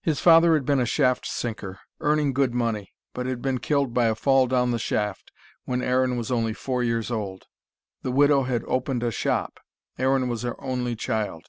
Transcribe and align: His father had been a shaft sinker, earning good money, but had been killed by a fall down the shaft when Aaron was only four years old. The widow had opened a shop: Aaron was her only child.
His 0.00 0.18
father 0.18 0.54
had 0.54 0.64
been 0.66 0.80
a 0.80 0.84
shaft 0.84 1.24
sinker, 1.24 1.78
earning 2.00 2.32
good 2.32 2.52
money, 2.52 2.92
but 3.14 3.26
had 3.26 3.40
been 3.40 3.58
killed 3.58 3.94
by 3.94 4.06
a 4.06 4.16
fall 4.16 4.48
down 4.48 4.72
the 4.72 4.78
shaft 4.80 5.30
when 5.66 5.80
Aaron 5.82 6.16
was 6.16 6.32
only 6.32 6.52
four 6.52 6.82
years 6.82 7.12
old. 7.12 7.46
The 8.02 8.10
widow 8.10 8.42
had 8.42 8.64
opened 8.64 9.04
a 9.04 9.12
shop: 9.12 9.60
Aaron 10.00 10.28
was 10.28 10.42
her 10.42 10.60
only 10.60 10.96
child. 10.96 11.46